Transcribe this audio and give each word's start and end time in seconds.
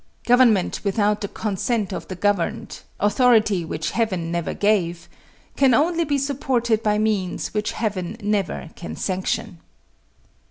Government 0.25 0.81
without 0.83 1.21
the 1.21 1.27
consent 1.27 1.93
of 1.93 2.07
the 2.07 2.15
governed 2.15 2.79
authority 2.99 3.63
which 3.63 3.91
heaven 3.91 4.31
never 4.31 4.55
gave 4.55 5.07
can 5.55 5.75
only 5.75 6.05
be 6.05 6.17
supported 6.17 6.81
by 6.81 6.97
means 6.97 7.53
which 7.53 7.73
heaven 7.73 8.17
never 8.19 8.71
can 8.75 8.95
sanction. 8.95 9.59